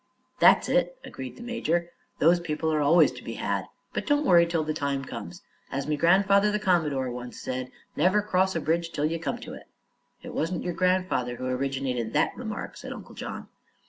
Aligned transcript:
"That's 0.39 0.67
it," 0.67 0.97
agreed 1.03 1.35
the 1.37 1.43
major, 1.43 1.91
"Those 2.17 2.39
people 2.39 2.73
are 2.73 2.81
always 2.81 3.11
to 3.11 3.23
be 3.23 3.35
had. 3.35 3.65
But 3.93 4.07
don't 4.07 4.25
worry 4.25 4.47
till 4.47 4.63
the 4.63 4.73
time 4.73 5.05
comes. 5.05 5.43
As 5.71 5.85
me 5.85 5.95
grandfather, 5.95 6.51
the 6.51 6.57
commodore, 6.57 7.11
once 7.11 7.39
said: 7.39 7.69
'Never 7.95 8.23
cross 8.23 8.55
a 8.55 8.61
bridge 8.61 8.91
till 8.91 9.05
ye 9.05 9.19
come 9.19 9.37
to 9.41 9.53
it.'" 9.53 9.67
"It 10.23 10.33
wasn't 10.33 10.63
your 10.63 10.73
grandfather 10.73 11.35
who 11.35 11.45
originated 11.45 12.13
that 12.13 12.35
remark," 12.35 12.77
said 12.77 12.91
Uncle 12.91 13.13
John. 13.13 13.47